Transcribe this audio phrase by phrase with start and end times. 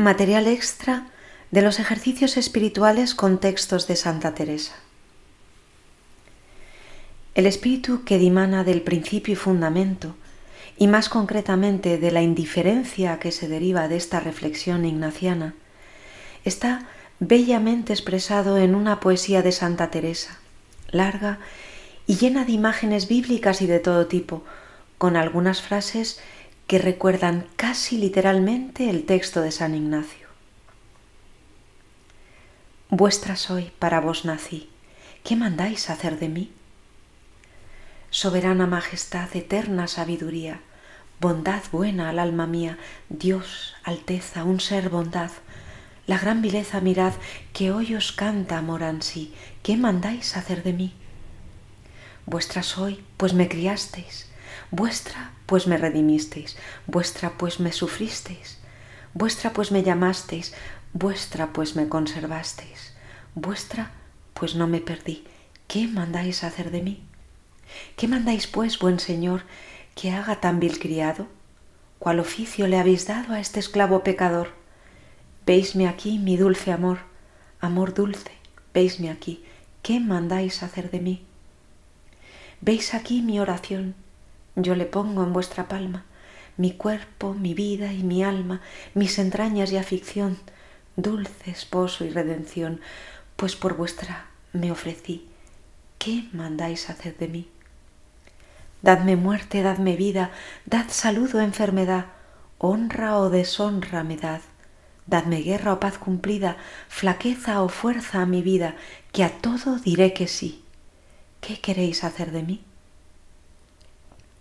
[0.00, 1.08] Material extra
[1.50, 4.74] de los ejercicios espirituales con textos de Santa Teresa.
[7.34, 10.16] El espíritu que dimana del principio y fundamento,
[10.78, 15.54] y más concretamente de la indiferencia que se deriva de esta reflexión ignaciana,
[16.44, 16.86] está
[17.18, 20.38] bellamente expresado en una poesía de Santa Teresa,
[20.90, 21.40] larga
[22.06, 24.44] y llena de imágenes bíblicas y de todo tipo,
[24.96, 26.20] con algunas frases
[26.70, 30.28] que recuerdan casi literalmente el texto de San Ignacio.
[32.90, 34.70] Vuestra soy, para vos nací,
[35.24, 36.52] ¿qué mandáis hacer de mí?
[38.10, 40.60] Soberana majestad, eterna sabiduría,
[41.20, 42.78] bondad buena al alma mía,
[43.08, 45.32] Dios, alteza, un ser bondad,
[46.06, 47.14] la gran vileza mirad,
[47.52, 49.34] que hoy os canta amor ansí,
[49.64, 50.94] ¿qué mandáis hacer de mí?
[52.26, 54.29] Vuestra soy, pues me criasteis,
[54.70, 56.56] vuestra, pues me redimisteis,
[56.86, 58.58] vuestra, pues me sufristeis,
[59.14, 60.54] vuestra, pues me llamasteis,
[60.92, 62.92] vuestra pues me conservasteis,
[63.34, 63.92] vuestra
[64.34, 65.24] pues no me perdí.
[65.66, 67.02] ¿Qué mandáis hacer de mí?
[67.96, 69.42] ¿Qué mandáis pues, buen Señor,
[69.94, 71.28] que haga tan vil criado?
[71.98, 74.52] ¿Cuál oficio le habéis dado a este esclavo pecador?
[75.46, 76.98] Veisme aquí, mi dulce amor,
[77.60, 78.32] amor dulce,
[78.72, 79.44] veisme aquí,
[79.82, 81.24] ¿qué mandáis hacer de mí?
[82.60, 83.94] Veis aquí mi oración,
[84.56, 86.04] yo le pongo en vuestra palma,
[86.56, 88.60] mi cuerpo, mi vida y mi alma,
[88.94, 90.38] mis entrañas y afición,
[90.96, 92.80] dulce esposo y redención,
[93.36, 95.28] pues por vuestra me ofrecí.
[95.98, 97.48] ¿Qué mandáis hacer de mí?
[98.82, 100.30] Dadme muerte, dadme vida,
[100.64, 102.06] dad salud o enfermedad,
[102.58, 104.40] honra o deshonra me dad.
[105.06, 106.56] Dadme guerra o paz cumplida,
[106.88, 108.76] flaqueza o fuerza a mi vida,
[109.12, 110.64] que a todo diré que sí.
[111.40, 112.64] ¿Qué queréis hacer de mí?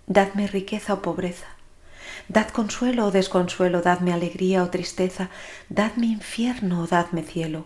[0.09, 1.47] Dadme riqueza o pobreza,
[2.27, 5.29] Dad consuelo o desconsuelo, dadme alegría o tristeza,
[5.69, 7.65] dadme infierno o dadme cielo.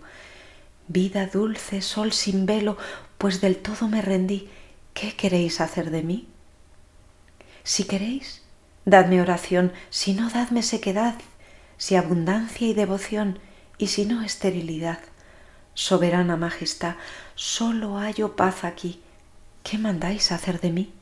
[0.87, 2.77] Vida dulce, sol sin velo,
[3.17, 4.49] pues del todo me rendí.
[4.93, 6.27] ¿Qué queréis hacer de mí?
[7.63, 8.43] Si queréis,
[8.85, 11.15] dadme oración, si no, dadme sequedad,
[11.77, 13.39] si abundancia y devoción,
[13.77, 14.99] y si no, esterilidad.
[15.73, 16.95] Soberana Majestad,
[17.35, 19.01] solo hallo paz aquí.
[19.63, 20.93] ¿Qué mandáis hacer de mí?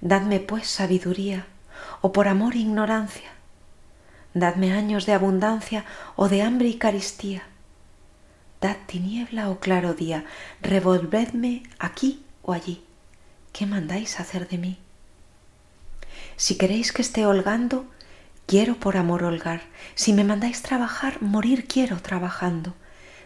[0.00, 1.46] Dadme pues sabiduría,
[2.00, 3.30] o por amor ignorancia.
[4.32, 5.84] Dadme años de abundancia
[6.16, 7.42] o de hambre y caristía.
[8.60, 10.24] Dad tiniebla o claro día,
[10.62, 12.82] revolvedme aquí o allí.
[13.52, 14.78] ¿Qué mandáis hacer de mí?
[16.36, 17.86] Si queréis que esté holgando,
[18.46, 19.62] quiero por amor holgar.
[19.94, 22.74] Si me mandáis trabajar, morir quiero trabajando.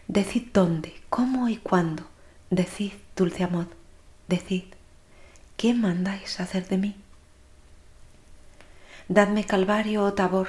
[0.08, 2.04] Decid dónde, cómo y cuándo.
[2.50, 3.68] Decid, dulce amor,
[4.28, 4.64] decid,
[5.56, 6.96] ¿qué mandáis hacer de mí?
[9.08, 10.48] Dadme calvario o tabor,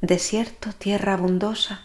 [0.00, 1.82] desierto, tierra abundosa,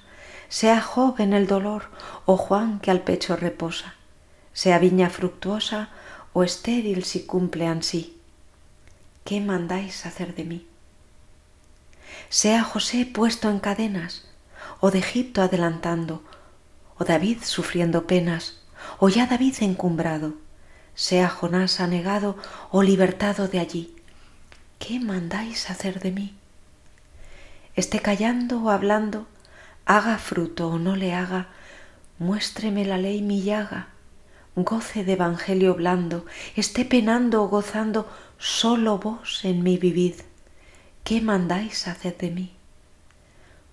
[0.49, 1.89] sea joven el dolor
[2.25, 3.95] o Juan que al pecho reposa,
[4.53, 5.89] sea viña fructuosa
[6.33, 8.17] o estéril si cumple ansí.
[9.25, 10.67] ¿Qué mandáis hacer de mí?
[12.29, 14.25] Sea José puesto en cadenas,
[14.79, 16.23] o de Egipto adelantando,
[16.97, 18.59] o David sufriendo penas,
[18.99, 20.33] o ya David encumbrado,
[20.97, 22.35] sea Jonás anegado
[22.71, 23.93] o libertado de allí
[24.79, 26.33] ¿qué mandáis hacer de mí?
[27.75, 29.27] Esté callando o hablando,
[29.85, 31.49] haga fruto o no le haga,
[32.17, 33.89] muéstreme la ley mi llaga,
[34.55, 36.25] goce de evangelio blando,
[36.55, 40.15] esté penando o gozando, solo vos en mí vivid.
[41.03, 42.53] ¿Qué mandáis hacer de mí?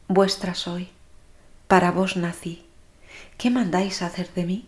[0.09, 0.91] Vuestra soy,
[1.69, 2.67] para vos nací.
[3.39, 4.67] ¿Qué mandáis hacer de mí?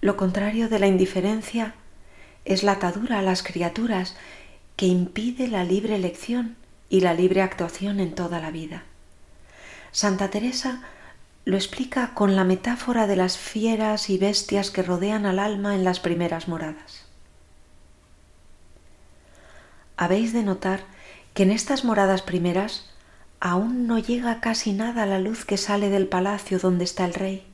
[0.00, 1.74] Lo contrario de la indiferencia
[2.44, 4.16] es la atadura a las criaturas
[4.76, 6.56] que impide la libre elección
[6.88, 8.84] y la libre actuación en toda la vida.
[9.92, 10.82] Santa Teresa
[11.44, 15.84] lo explica con la metáfora de las fieras y bestias que rodean al alma en
[15.84, 17.04] las primeras moradas.
[19.96, 20.80] Habéis de notar
[21.34, 22.90] que en estas moradas primeras
[23.38, 27.14] aún no llega casi nada a la luz que sale del palacio donde está el
[27.14, 27.49] rey,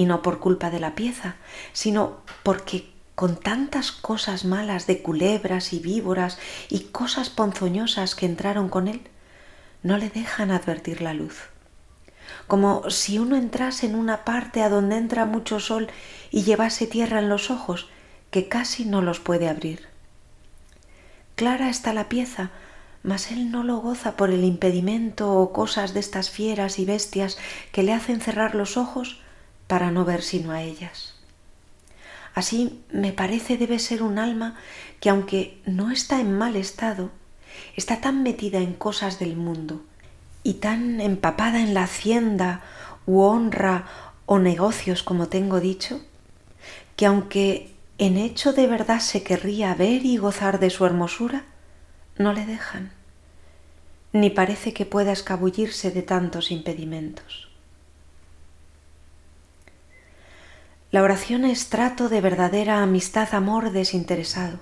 [0.00, 1.34] y no por culpa de la pieza,
[1.74, 6.38] sino porque con tantas cosas malas de culebras y víboras
[6.70, 9.02] y cosas ponzoñosas que entraron con él,
[9.82, 11.50] no le dejan advertir la luz.
[12.46, 15.88] Como si uno entrase en una parte a donde entra mucho sol
[16.30, 17.90] y llevase tierra en los ojos,
[18.30, 19.86] que casi no los puede abrir.
[21.34, 22.52] Clara está la pieza,
[23.02, 27.36] mas él no lo goza por el impedimento o cosas de estas fieras y bestias
[27.70, 29.20] que le hacen cerrar los ojos
[29.70, 31.14] para no ver sino a ellas.
[32.34, 34.56] Así me parece debe ser un alma
[34.98, 37.10] que aunque no está en mal estado,
[37.76, 39.84] está tan metida en cosas del mundo
[40.42, 42.62] y tan empapada en la hacienda
[43.06, 43.86] u honra
[44.26, 46.00] o negocios como tengo dicho,
[46.96, 51.44] que aunque en hecho de verdad se querría ver y gozar de su hermosura,
[52.18, 52.90] no le dejan,
[54.12, 57.49] ni parece que pueda escabullirse de tantos impedimentos.
[60.92, 64.58] La oración es trato de verdadera amistad, amor desinteresado,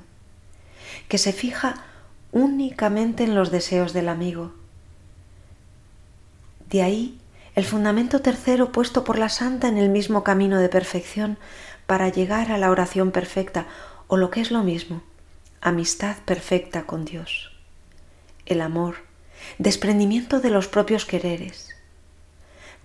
[1.08, 1.86] que se fija
[2.32, 4.52] únicamente en los deseos del amigo.
[6.68, 7.18] De ahí
[7.54, 11.38] el fundamento tercero puesto por la santa en el mismo camino de perfección
[11.86, 13.66] para llegar a la oración perfecta,
[14.06, 15.02] o lo que es lo mismo,
[15.62, 17.52] amistad perfecta con Dios.
[18.44, 18.96] El amor,
[19.58, 21.74] desprendimiento de los propios quereres,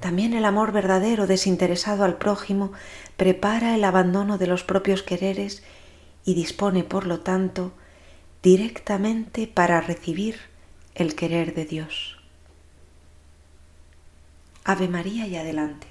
[0.04, 2.74] también el amor verdadero, desinteresado al prójimo,
[3.16, 5.64] prepara el abandono de los propios quereres
[6.26, 7.72] y dispone, por lo tanto,
[8.42, 10.42] directamente para recibir
[10.94, 12.18] el querer de Dios.
[14.66, 15.88] Ave María y adelante.